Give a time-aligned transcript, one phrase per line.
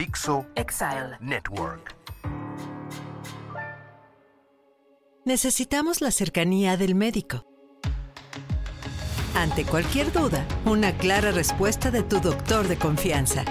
[0.00, 1.18] Dixo Exile.
[1.20, 1.94] Network.
[5.26, 7.44] Necesitamos la cercanía del médico.
[9.34, 13.44] Ante cualquier duda, una clara respuesta de tu doctor de confianza.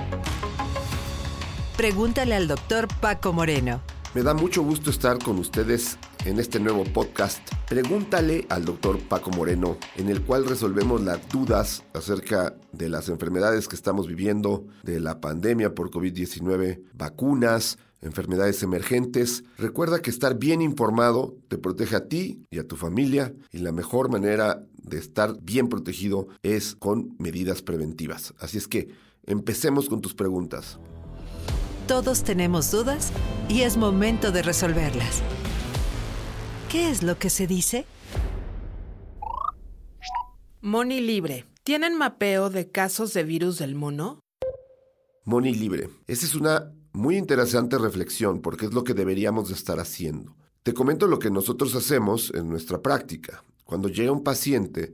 [1.77, 3.83] Pregúntale al doctor Paco Moreno.
[4.15, 7.58] Me da mucho gusto estar con ustedes en este nuevo podcast.
[7.69, 13.67] Pregúntale al doctor Paco Moreno, en el cual resolvemos las dudas acerca de las enfermedades
[13.67, 19.43] que estamos viviendo, de la pandemia por COVID-19, vacunas, enfermedades emergentes.
[19.59, 23.71] Recuerda que estar bien informado te protege a ti y a tu familia y la
[23.71, 28.33] mejor manera de estar bien protegido es con medidas preventivas.
[28.39, 28.87] Así es que
[29.27, 30.79] empecemos con tus preguntas.
[31.87, 33.11] Todos tenemos dudas
[33.47, 35.21] y es momento de resolverlas.
[36.69, 37.87] ¿Qué es lo que se dice?
[40.61, 41.47] Moni Libre.
[41.63, 44.19] ¿Tienen mapeo de casos de virus del mono?
[45.25, 45.89] Moni Libre.
[46.05, 50.35] Esa es una muy interesante reflexión porque es lo que deberíamos de estar haciendo.
[50.61, 53.43] Te comento lo que nosotros hacemos en nuestra práctica.
[53.63, 54.91] Cuando llega un paciente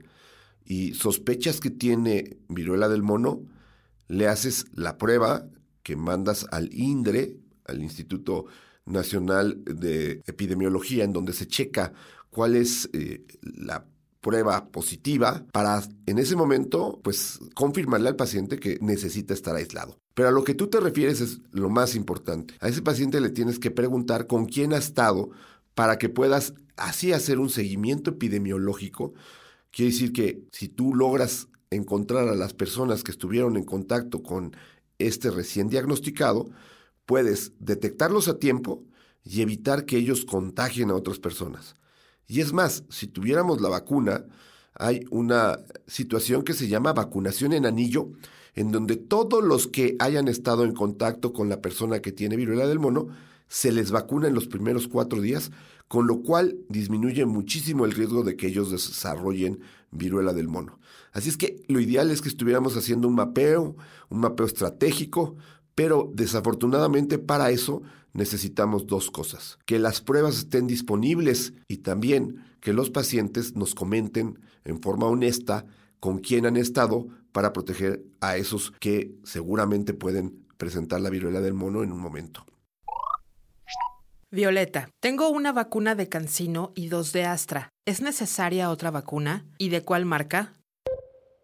[0.64, 3.42] y sospechas que tiene viruela del mono,
[4.08, 5.46] le haces la prueba
[5.82, 8.46] que mandas al INDRE, al Instituto
[8.86, 11.92] Nacional de Epidemiología, en donde se checa
[12.30, 13.84] cuál es eh, la
[14.20, 19.98] prueba positiva para en ese momento pues confirmarle al paciente que necesita estar aislado.
[20.14, 22.54] Pero a lo que tú te refieres es lo más importante.
[22.60, 25.30] A ese paciente le tienes que preguntar con quién ha estado
[25.74, 29.14] para que puedas así hacer un seguimiento epidemiológico.
[29.70, 34.56] Quiere decir que si tú logras encontrar a las personas que estuvieron en contacto con
[34.98, 36.48] este recién diagnosticado,
[37.06, 38.84] puedes detectarlos a tiempo
[39.24, 41.74] y evitar que ellos contagien a otras personas.
[42.28, 44.24] Y es más, si tuviéramos la vacuna,
[44.74, 48.10] hay una situación que se llama vacunación en anillo,
[48.54, 52.66] en donde todos los que hayan estado en contacto con la persona que tiene viruela
[52.66, 53.08] del mono,
[53.48, 55.50] se les vacuna en los primeros cuatro días,
[55.88, 59.60] con lo cual disminuye muchísimo el riesgo de que ellos desarrollen
[59.92, 60.80] viruela del mono.
[61.12, 63.76] Así es que lo ideal es que estuviéramos haciendo un mapeo,
[64.08, 65.36] un mapeo estratégico,
[65.76, 67.82] pero desafortunadamente para eso
[68.12, 69.58] necesitamos dos cosas.
[69.66, 75.66] Que las pruebas estén disponibles y también que los pacientes nos comenten en forma honesta
[76.00, 81.54] con quién han estado para proteger a esos que seguramente pueden presentar la viruela del
[81.54, 82.44] mono en un momento.
[84.30, 87.70] Violeta, tengo una vacuna de Cancino y dos de Astra.
[87.86, 89.44] ¿Es necesaria otra vacuna?
[89.58, 90.54] ¿Y de cuál marca?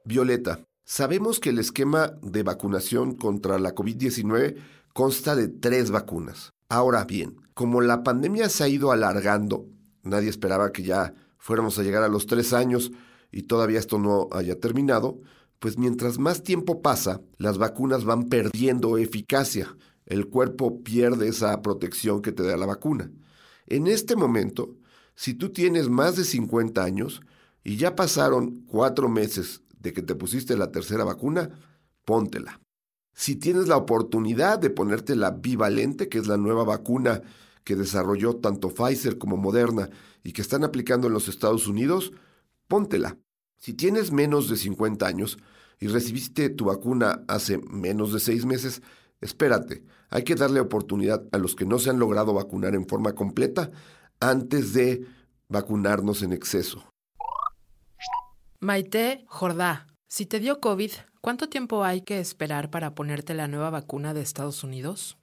[0.04, 4.56] Violeta, sabemos que el esquema de vacunación contra la COVID-19
[4.93, 6.53] consta de tres vacunas.
[6.69, 9.66] Ahora bien, como la pandemia se ha ido alargando,
[10.03, 12.93] nadie esperaba que ya fuéramos a llegar a los tres años
[13.31, 15.20] y todavía esto no haya terminado,
[15.59, 19.76] pues mientras más tiempo pasa, las vacunas van perdiendo eficacia
[20.06, 23.10] el cuerpo pierde esa protección que te da la vacuna.
[23.66, 24.76] En este momento,
[25.14, 27.22] si tú tienes más de 50 años
[27.64, 31.50] y ya pasaron cuatro meses de que te pusiste la tercera vacuna,
[32.04, 32.60] póntela.
[33.15, 37.22] Si tienes la oportunidad de ponerte la bivalente, que es la nueva vacuna
[37.65, 39.91] que desarrolló tanto Pfizer como Moderna
[40.25, 42.12] y que están aplicando en los Estados Unidos,
[42.69, 43.19] póntela.
[43.59, 45.38] Si tienes menos de 50 años
[45.78, 48.82] y recibiste tu vacuna hace menos de seis meses,
[49.22, 53.14] Espérate, hay que darle oportunidad a los que no se han logrado vacunar en forma
[53.14, 53.70] completa
[54.19, 55.06] antes de
[55.49, 56.92] vacunarnos en exceso.
[58.65, 63.71] Maite Jordá, si te dio COVID, ¿cuánto tiempo hay que esperar para ponerte la nueva
[63.71, 65.19] vacuna de Estados Unidos?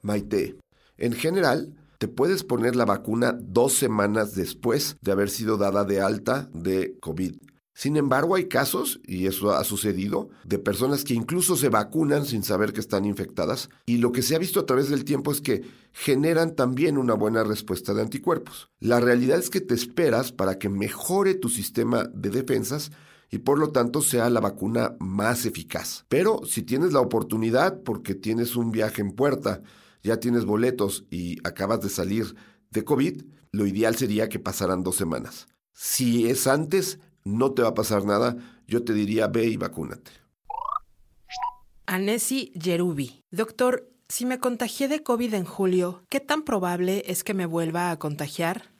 [0.00, 0.56] Maite,
[0.96, 6.00] en general, te puedes poner la vacuna dos semanas después de haber sido dada de
[6.00, 7.34] alta de COVID.
[7.78, 12.42] Sin embargo, hay casos, y eso ha sucedido, de personas que incluso se vacunan sin
[12.42, 15.42] saber que están infectadas, y lo que se ha visto a través del tiempo es
[15.42, 15.60] que
[15.92, 18.70] generan también una buena respuesta de anticuerpos.
[18.80, 22.92] La realidad es que te esperas para que mejore tu sistema de defensas
[23.30, 26.06] y por lo tanto sea la vacuna más eficaz.
[26.08, 29.60] Pero si tienes la oportunidad, porque tienes un viaje en puerta,
[30.02, 32.36] ya tienes boletos y acabas de salir
[32.70, 33.22] de COVID,
[33.52, 35.46] lo ideal sería que pasaran dos semanas.
[35.74, 38.36] Si es antes, no te va a pasar nada,
[38.68, 40.12] yo te diría ve y vacúnate.
[41.86, 43.20] Anesi Yerubi.
[43.30, 47.90] Doctor, si me contagié de COVID en julio, ¿qué tan probable es que me vuelva
[47.90, 48.72] a contagiar?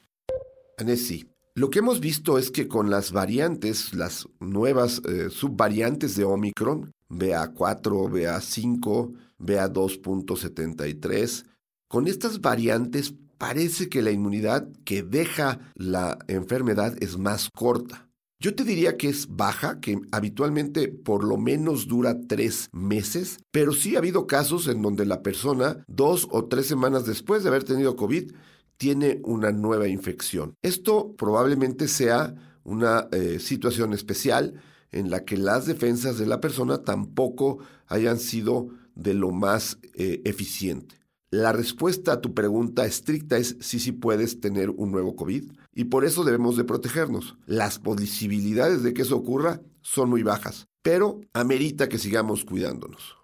[0.79, 6.25] Anesi, lo que hemos visto es que con las variantes, las nuevas eh, subvariantes de
[6.25, 11.47] Omicron, BA4, BA5, BA2.73,
[11.89, 18.06] con estas variantes parece que la inmunidad que deja la enfermedad es más corta.
[18.39, 23.73] Yo te diría que es baja, que habitualmente por lo menos dura tres meses, pero
[23.73, 27.65] sí ha habido casos en donde la persona, dos o tres semanas después de haber
[27.65, 28.33] tenido COVID,
[28.77, 30.55] tiene una nueva infección.
[30.61, 34.61] Esto probablemente sea una eh, situación especial
[34.93, 40.21] en la que las defensas de la persona tampoco hayan sido de lo más eh,
[40.27, 41.06] eficiente.
[41.31, 45.85] La respuesta a tu pregunta estricta es si sí puedes tener un nuevo COVID y
[45.85, 47.37] por eso debemos de protegernos.
[47.47, 53.17] Las posibilidades de que eso ocurra son muy bajas, pero amerita que sigamos cuidándonos.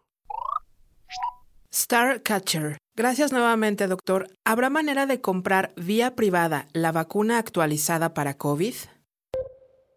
[1.73, 2.77] Starcatcher.
[2.97, 4.29] Gracias nuevamente, doctor.
[4.45, 8.75] ¿Habrá manera de comprar vía privada la vacuna actualizada para COVID?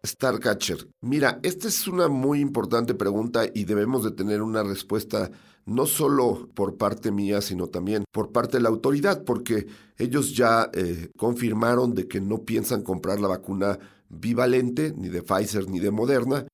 [0.05, 0.87] Starcatcher.
[1.01, 5.31] Mira, esta es una muy importante pregunta y debemos de tener una respuesta
[5.65, 9.67] no solo por parte mía, sino también por parte de la autoridad, porque
[9.97, 13.79] ellos ya eh, confirmaron de que no piensan comprar la vacuna
[14.09, 16.45] bivalente, ni de Pfizer ni de Moderna,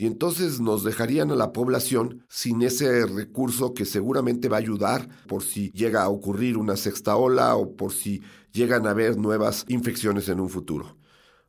[0.00, 5.08] y entonces nos dejarían a la población sin ese recurso que seguramente va a ayudar
[5.26, 8.22] por si llega a ocurrir una sexta ola o por si
[8.52, 10.96] llegan a haber nuevas infecciones en un futuro.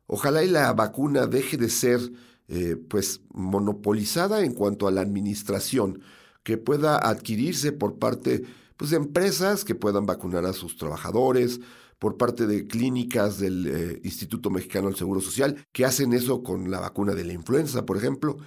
[0.06, 2.00] Ojalá y la vacuna deje de ser
[2.48, 6.00] eh, pues monopolizada en cuanto a la administración,
[6.42, 8.42] que pueda adquirirse por parte
[8.76, 11.60] pues, de empresas que puedan vacunar a sus trabajadores,
[12.00, 16.70] por parte de clínicas del eh, Instituto Mexicano del Seguro Social, que hacen eso con
[16.70, 18.38] la vacuna de la influenza, por ejemplo,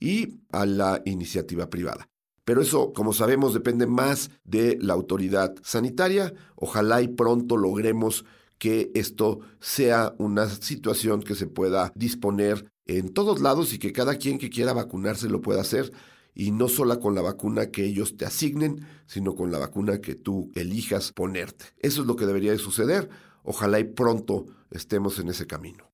[0.00, 2.08] y a la iniciativa privada.
[2.44, 6.34] Pero eso, como sabemos, depende más de la autoridad sanitaria.
[6.56, 8.24] Ojalá y pronto logremos
[8.58, 14.16] que esto sea una situación que se pueda disponer en todos lados y que cada
[14.16, 15.92] quien que quiera vacunarse lo pueda hacer
[16.36, 20.14] y no solo con la vacuna que ellos te asignen, sino con la vacuna que
[20.14, 21.64] tú elijas ponerte.
[21.78, 23.08] Eso es lo que debería de suceder.
[23.42, 25.90] Ojalá y pronto estemos en ese camino.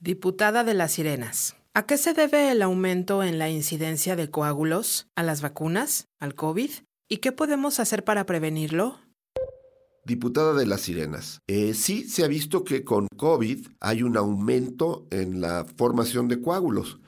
[0.00, 1.56] Diputada de las Sirenas.
[1.72, 5.06] ¿A qué se debe el aumento en la incidencia de coágulos?
[5.14, 6.08] ¿A las vacunas?
[6.18, 6.70] ¿Al COVID?
[7.08, 8.98] ¿Y qué podemos hacer para prevenirlo?
[10.04, 11.40] diputada de las Sirenas.
[11.46, 16.40] Eh, sí se ha visto que con COVID hay un aumento en la formación de
[16.40, 17.00] coágulos.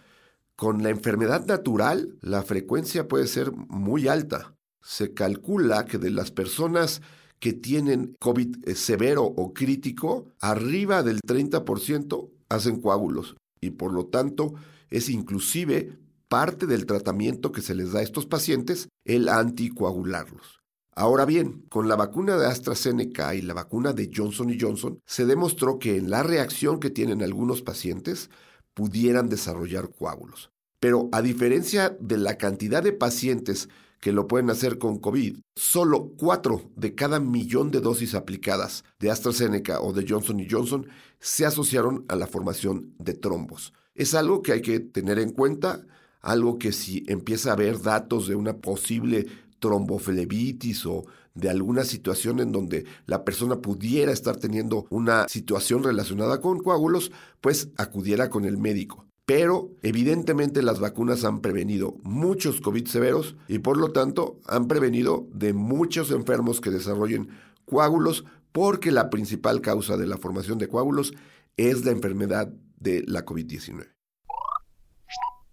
[0.57, 4.57] Con la enfermedad natural, la frecuencia puede ser muy alta.
[4.83, 7.03] Se calcula que de las personas
[7.39, 14.55] que tienen COVID severo o crítico, arriba del 30% hacen coágulos y por lo tanto
[14.89, 15.99] es inclusive
[16.29, 20.61] parte del tratamiento que se les da a estos pacientes el anticoagularlos.
[20.95, 25.79] Ahora bien, con la vacuna de AstraZeneca y la vacuna de Johnson Johnson, se demostró
[25.79, 28.31] que en la reacción que tienen algunos pacientes
[28.77, 30.51] pudieran desarrollar coágulos.
[30.79, 33.71] Pero a diferencia de la cantidad de pacientes
[34.01, 39.11] que lo pueden hacer con COVID, solo 4 de cada millón de dosis aplicadas de
[39.11, 40.87] AstraZeneca o de Johnson Johnson
[41.19, 43.73] se asociaron a la formación de trombos.
[43.95, 45.87] Es algo que hay que tener en cuenta,
[46.21, 49.27] algo que si empieza a haber datos de una posible
[49.59, 51.07] tromboflebitis o
[51.37, 57.13] de alguna situación en donde la persona pudiera estar teniendo una situación relacionada con coágulos,
[57.41, 59.07] pues acudiera con el médico.
[59.27, 65.27] Pero evidentemente las vacunas han prevenido muchos COVID severos y por lo tanto han prevenido
[65.33, 67.29] de muchos enfermos que desarrollen
[67.65, 71.13] coágulos porque la principal causa de la formación de coágulos
[71.57, 73.89] es la enfermedad de la COVID-19.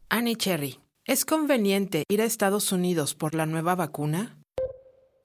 [0.09, 0.79] Annie Cherry.
[1.05, 4.37] ¿Es conveniente ir a Estados Unidos por la nueva vacuna?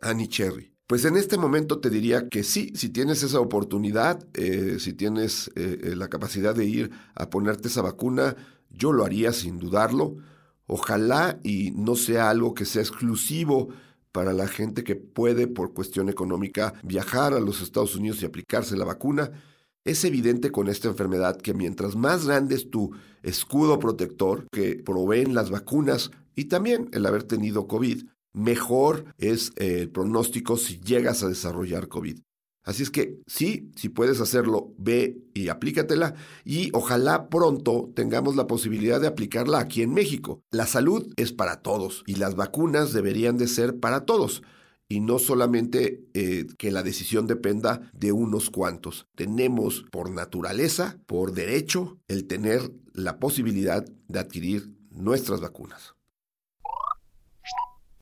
[0.01, 0.73] Annie Cherry.
[0.89, 5.49] Pues en este momento te diría que sí, si tienes esa oportunidad, eh, si tienes
[5.55, 8.37] eh, eh, la capacidad de ir a ponerte esa vacuna,
[8.71, 10.17] yo lo haría sin dudarlo.
[10.67, 13.69] Ojalá y no sea algo que sea exclusivo
[14.13, 18.75] para la gente que puede por cuestión económica viajar a los Estados Unidos y aplicarse
[18.75, 19.31] la vacuna.
[19.85, 25.35] Es evidente con esta enfermedad que mientras más grande es tu escudo protector que proveen
[25.35, 31.23] las vacunas y también el haber tenido COVID, mejor es eh, el pronóstico si llegas
[31.23, 32.21] a desarrollar COVID.
[32.69, 38.47] Así es que sí, si puedes hacerlo, ve y aplícatela y ojalá pronto tengamos la
[38.47, 40.43] posibilidad de aplicarla aquí en México.
[40.51, 44.43] La salud es para todos y las vacunas deberían de ser para todos
[44.87, 49.07] y no solamente eh, que la decisión dependa de unos cuantos.
[49.15, 55.95] Tenemos por naturaleza, por derecho, el tener la posibilidad de adquirir nuestras vacunas.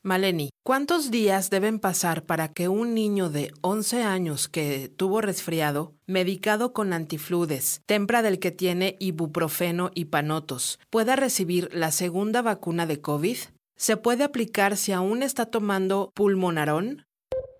[0.06, 5.96] Maleni, ¿cuántos días deben pasar para que un niño de 11 años que tuvo resfriado,
[6.06, 12.86] medicado con antifludes, tempra del que tiene ibuprofeno y panotos, pueda recibir la segunda vacuna
[12.86, 13.36] de COVID?
[13.74, 17.04] ¿Se puede aplicar si aún está tomando pulmonarón?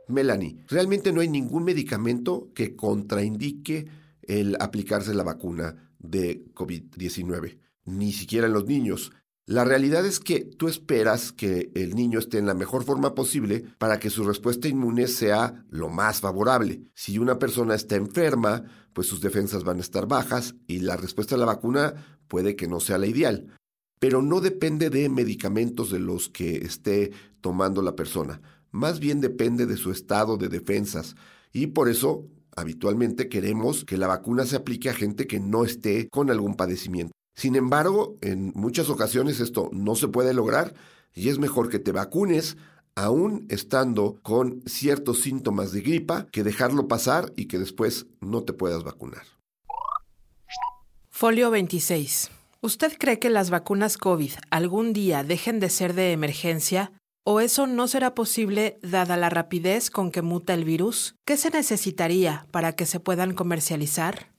[0.07, 3.89] Melanie, realmente no hay ningún medicamento que contraindique
[4.23, 9.11] el aplicarse la vacuna de COVID-19, ni siquiera en los niños.
[9.49, 13.65] La realidad es que tú esperas que el niño esté en la mejor forma posible
[13.79, 16.83] para que su respuesta inmune sea lo más favorable.
[16.95, 21.37] Si una persona está enferma, pues sus defensas van a estar bajas y la respuesta
[21.37, 21.95] a la vacuna
[22.27, 23.57] puede que no sea la ideal.
[24.01, 28.41] Pero no depende de medicamentos de los que esté tomando la persona.
[28.73, 31.15] Más bien depende de su estado de defensas.
[31.53, 32.27] Y por eso
[32.57, 37.13] habitualmente queremos que la vacuna se aplique a gente que no esté con algún padecimiento.
[37.37, 40.75] Sin embargo, en muchas ocasiones esto no se puede lograr
[41.15, 42.57] y es mejor que te vacunes
[42.95, 48.55] aún estando con ciertos síntomas de gripa que dejarlo pasar y que después no te
[48.55, 49.23] puedas vacunar.
[51.11, 52.31] Folio 26.
[52.63, 57.67] ¿Usted cree que las vacunas COVID algún día dejen de ser de emergencia o eso
[57.67, 61.17] no será posible dada la rapidez con que muta el virus?
[61.27, 64.33] ¿Qué se necesitaría para que se puedan comercializar?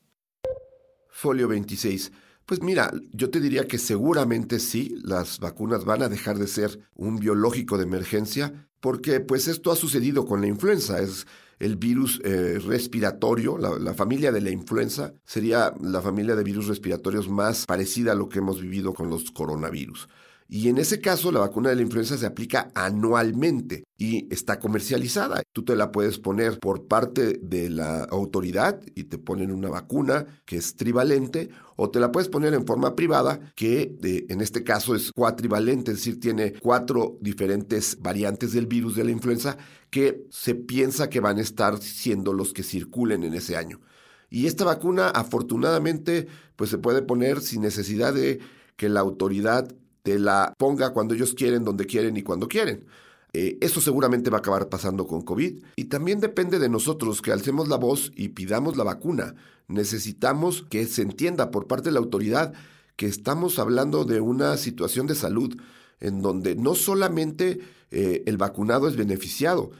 [1.09, 2.11] Folio 26.
[2.47, 6.79] Pues mira, yo te diría que seguramente sí, las vacunas van a dejar de ser
[6.95, 11.27] un biológico de emergencia, porque pues esto ha sucedido con la influenza, es
[11.59, 16.67] el virus eh, respiratorio, la, la, familia de la influenza sería la familia de virus
[16.67, 20.07] respiratorios más parecida a lo que hemos vivido con los coronavirus.
[20.49, 25.43] Y en ese caso, la vacuna de la influenza se aplica anualmente y está comercializada.
[25.51, 30.25] Tú te la puedes poner por parte de la autoridad y te ponen una vacuna
[30.45, 34.95] que es trivalente o te la puedes poner en forma privada que en este caso
[34.95, 39.57] es cuatrivalente, es decir, tiene cuatro diferentes variantes del virus de la influenza
[39.89, 43.81] que se piensa que van a estar siendo los que circulen en ese año.
[44.29, 48.39] Y esta vacuna afortunadamente pues se puede poner sin necesidad de
[48.77, 49.73] que la autoridad
[50.19, 52.85] la ponga cuando ellos quieren, donde quieren y cuando quieren.
[53.33, 57.31] Eh, eso seguramente va a acabar pasando con COVID y también depende de nosotros que
[57.31, 59.35] alcemos la voz y pidamos la vacuna.
[59.67, 62.53] Necesitamos que se entienda por parte de la autoridad
[62.95, 65.55] que estamos hablando de una situación de salud
[65.99, 67.59] en donde no solamente
[67.91, 69.71] eh, el vacunado es beneficiado,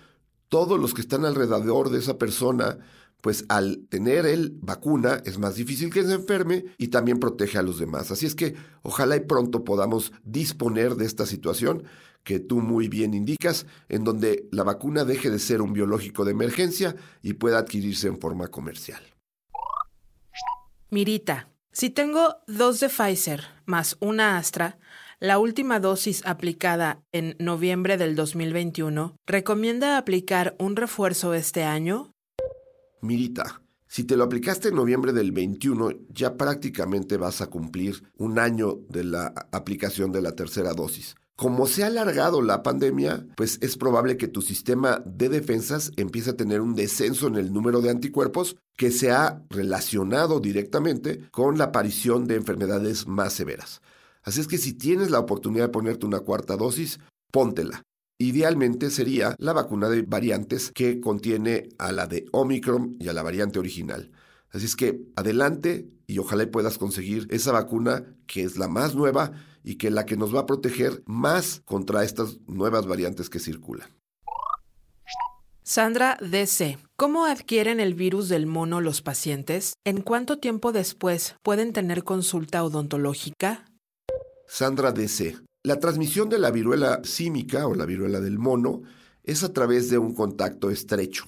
[0.50, 2.78] todos los que están alrededor de esa persona
[3.28, 7.62] pues al tener el vacuna es más difícil que se enferme y también protege a
[7.62, 8.10] los demás.
[8.10, 11.84] Así es que ojalá y pronto podamos disponer de esta situación
[12.24, 16.32] que tú muy bien indicas, en donde la vacuna deje de ser un biológico de
[16.32, 19.04] emergencia y pueda adquirirse en forma comercial.
[20.90, 24.80] Mirita, si tengo dos de Pfizer más una Astra,
[25.20, 32.14] la última dosis aplicada en noviembre del 2021, ¿recomienda aplicar un refuerzo este año?
[33.02, 38.38] Mirita, si te lo aplicaste en noviembre del 21, ya prácticamente vas a cumplir un
[38.38, 41.16] año de la aplicación de la tercera dosis.
[41.38, 46.32] Como se ha alargado la pandemia, pues es probable que tu sistema de defensas empiece
[46.32, 51.58] a tener un descenso en el número de anticuerpos que se ha relacionado directamente con
[51.58, 53.82] la aparición de enfermedades más severas.
[54.24, 57.00] Así es que si tienes la oportunidad de ponerte una cuarta dosis,
[57.32, 57.84] póntela.
[58.20, 63.22] Idealmente sería la vacuna de variantes que contiene a la de Omicron y a la
[63.22, 64.12] variante original.
[64.50, 69.34] Así es que adelante y ojalá puedas conseguir esa vacuna que es la más nueva
[69.64, 73.40] y que es la que nos va a proteger más contra estas nuevas variantes que
[73.40, 73.90] circulan.
[75.62, 79.74] Sandra DC, ¿cómo adquieren el virus del mono los pacientes?
[79.84, 83.66] ¿En cuánto tiempo después pueden tener consulta odontológica?
[84.48, 85.36] Sandra DC,
[85.68, 88.84] la transmisión de la viruela símica o la viruela del mono
[89.26, 91.26] es a través de un contacto estrecho.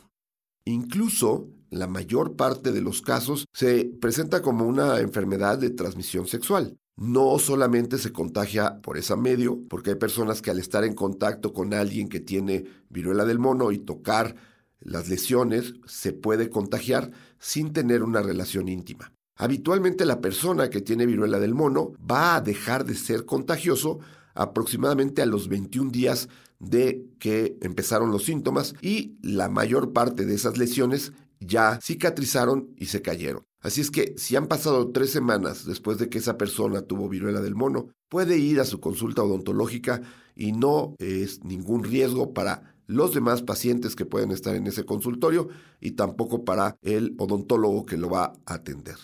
[0.64, 6.78] Incluso la mayor parte de los casos se presenta como una enfermedad de transmisión sexual.
[6.96, 11.52] No solamente se contagia por ese medio, porque hay personas que al estar en contacto
[11.52, 14.38] con alguien que tiene viruela del mono y tocar
[14.80, 19.12] las lesiones, se puede contagiar sin tener una relación íntima.
[19.36, 24.00] Habitualmente la persona que tiene viruela del mono va a dejar de ser contagioso
[24.40, 26.30] aproximadamente a los 21 días
[26.60, 32.88] de que empezaron los síntomas y la mayor parte de esas lesiones ya cicatrizaron y
[32.88, 33.44] se cayeron.
[33.62, 37.42] Así es que si han pasado tres semanas después de que esa persona tuvo viruela
[37.42, 40.02] del mono, puede ir a su consulta odontológica
[40.36, 45.50] y no es ningún riesgo para los demás pacientes que pueden estar en ese consultorio
[45.82, 48.96] y tampoco para el odontólogo que lo va a atender.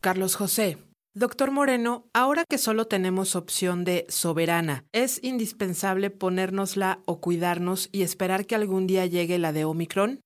[0.00, 0.78] Carlos José,
[1.14, 8.02] Doctor Moreno, ahora que solo tenemos opción de soberana, ¿es indispensable ponérnosla o cuidarnos y
[8.02, 10.20] esperar que algún día llegue la de Omicron?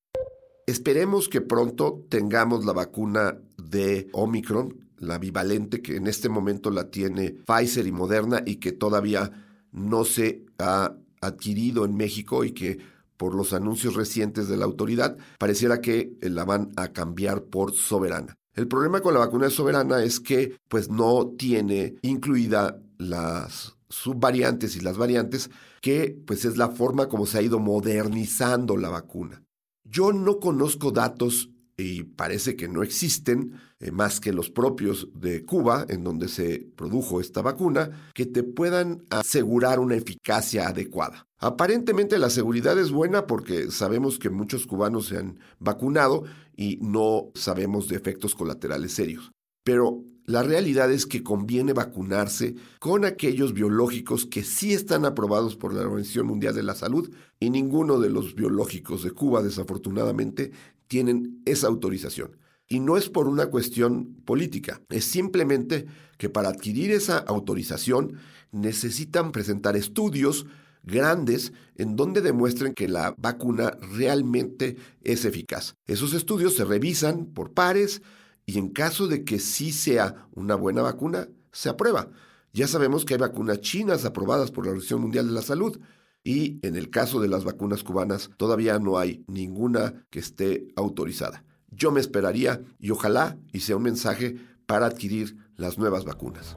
[0.66, 6.90] Esperemos que pronto tengamos la vacuna de Omicron, la bivalente que en este momento la
[6.90, 9.30] tiene Pfizer y Moderna y que todavía
[9.70, 12.78] no se ha adquirido en México y que
[13.16, 18.36] por los anuncios recientes de la autoridad pareciera que la van a cambiar por soberana.
[18.54, 24.80] El problema con la vacuna soberana es que pues no tiene incluida las subvariantes y
[24.80, 29.42] las variantes, que pues es la forma como se ha ido modernizando la vacuna.
[29.84, 35.44] Yo no conozco datos y parece que no existen, eh, más que los propios de
[35.44, 41.26] Cuba, en donde se produjo esta vacuna, que te puedan asegurar una eficacia adecuada.
[41.38, 46.24] Aparentemente la seguridad es buena porque sabemos que muchos cubanos se han vacunado
[46.62, 49.32] y no sabemos de efectos colaterales serios.
[49.64, 55.74] Pero la realidad es que conviene vacunarse con aquellos biológicos que sí están aprobados por
[55.74, 60.52] la Organización Mundial de la Salud y ninguno de los biológicos de Cuba, desafortunadamente,
[60.86, 62.36] tienen esa autorización.
[62.68, 68.18] Y no es por una cuestión política, es simplemente que para adquirir esa autorización
[68.52, 70.46] necesitan presentar estudios
[70.82, 75.74] grandes en donde demuestren que la vacuna realmente es eficaz.
[75.86, 78.02] Esos estudios se revisan por pares,
[78.46, 82.10] y en caso de que sí sea una buena vacuna, se aprueba.
[82.52, 85.78] Ya sabemos que hay vacunas chinas aprobadas por la Organización Mundial de la Salud
[86.24, 91.44] y en el caso de las vacunas cubanas todavía no hay ninguna que esté autorizada.
[91.70, 94.36] Yo me esperaría y ojalá y sea un mensaje
[94.66, 96.56] para adquirir las nuevas vacunas.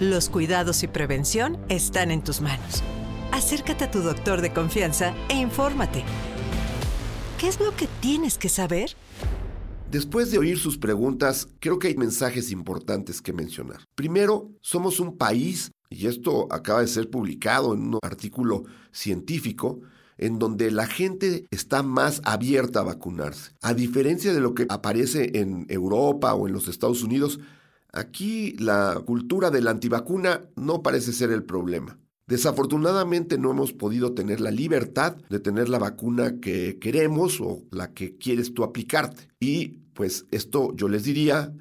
[0.00, 2.82] Los cuidados y prevención están en tus manos.
[3.32, 6.04] Acércate a tu doctor de confianza e infórmate.
[7.38, 8.90] ¿Qué es lo que tienes que saber?
[9.90, 13.84] Después de oír sus preguntas, creo que hay mensajes importantes que mencionar.
[13.94, 19.80] Primero, somos un país, y esto acaba de ser publicado en un artículo científico,
[20.18, 23.52] en donde la gente está más abierta a vacunarse.
[23.62, 27.40] A diferencia de lo que aparece en Europa o en los Estados Unidos,
[27.92, 31.96] aquí la cultura de la antivacuna no parece ser el problema.
[32.30, 37.92] Desafortunadamente no hemos podido tener la libertad de tener la vacuna que queremos o la
[37.92, 39.28] que quieres tú aplicarte.
[39.40, 41.52] Y pues esto yo les diría,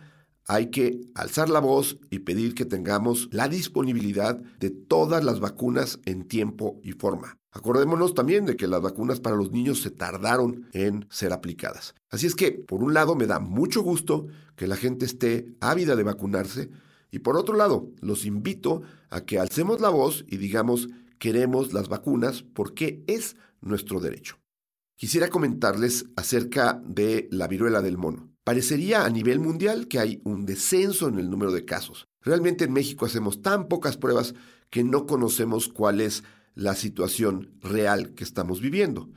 [0.45, 5.99] hay que alzar la voz y pedir que tengamos la disponibilidad de todas las vacunas
[6.05, 7.39] en tiempo y forma.
[7.51, 11.95] Acordémonos también de que las vacunas para los niños se tardaron en ser aplicadas.
[12.11, 15.95] Así es que, por un lado, me da mucho gusto que la gente esté ávida
[15.95, 16.69] de vacunarse,
[17.11, 21.89] y por otro lado, los invito a que alcemos la voz y digamos queremos las
[21.89, 24.37] vacunas porque es nuestro derecho.
[24.95, 28.29] Quisiera comentarles acerca de la viruela del mono.
[28.43, 32.07] Parecería a nivel mundial que hay un descenso en el número de casos.
[32.21, 34.33] Realmente en México hacemos tan pocas pruebas
[34.69, 39.09] que no conocemos cuál es la situación real que estamos viviendo.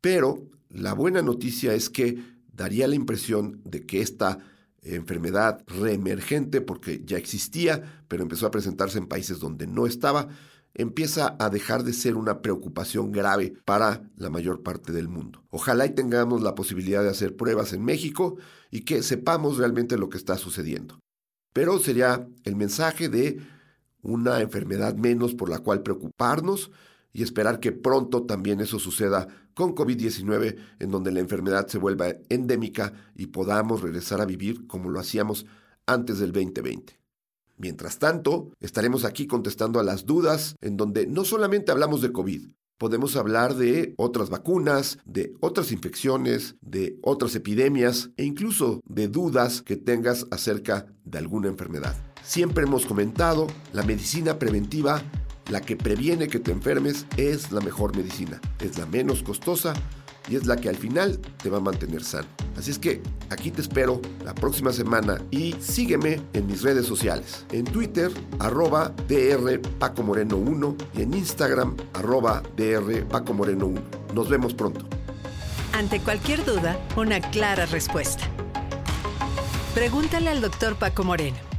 [0.00, 2.18] Pero la buena noticia es que
[2.52, 4.38] daría la impresión de que esta
[4.84, 10.28] enfermedad reemergente porque ya existía, pero empezó a presentarse en países donde no estaba,
[10.74, 15.44] empieza a dejar de ser una preocupación grave para la mayor parte del mundo.
[15.50, 18.36] Ojalá y tengamos la posibilidad de hacer pruebas en México
[18.70, 20.98] y que sepamos realmente lo que está sucediendo.
[21.52, 23.40] Pero sería el mensaje de
[24.02, 26.70] una enfermedad menos por la cual preocuparnos
[27.12, 32.14] y esperar que pronto también eso suceda con COVID-19, en donde la enfermedad se vuelva
[32.28, 35.46] endémica y podamos regresar a vivir como lo hacíamos
[35.86, 36.98] antes del 2020.
[37.56, 42.48] Mientras tanto, estaremos aquí contestando a las dudas, en donde no solamente hablamos de COVID,
[42.78, 49.62] podemos hablar de otras vacunas, de otras infecciones, de otras epidemias e incluso de dudas
[49.62, 51.94] que tengas acerca de alguna enfermedad.
[52.22, 55.02] Siempre hemos comentado, la medicina preventiva
[55.50, 59.74] la que previene que te enfermes es la mejor medicina, es la menos costosa
[60.28, 62.26] y es la que al final te va a mantener sano.
[62.56, 67.44] Así es que aquí te espero la próxima semana y sígueme en mis redes sociales.
[67.52, 73.80] En Twitter, arroba DR Paco Moreno 1 y en Instagram, arroba DR Paco Moreno 1.
[74.14, 74.86] Nos vemos pronto.
[75.72, 78.22] Ante cualquier duda, una clara respuesta.
[79.74, 81.53] Pregúntale al doctor Paco Moreno.